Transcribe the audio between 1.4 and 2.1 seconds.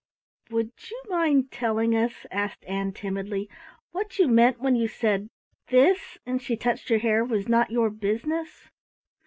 telling